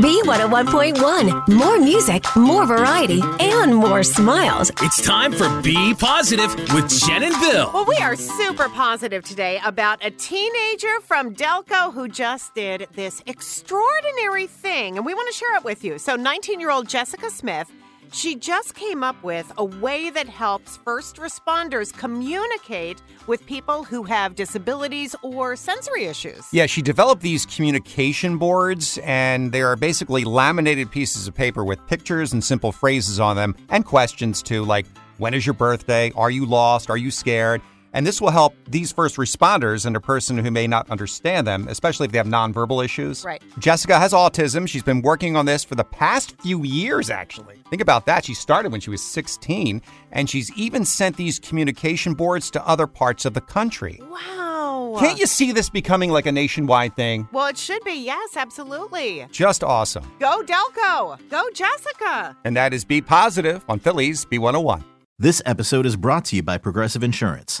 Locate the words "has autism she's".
43.98-44.82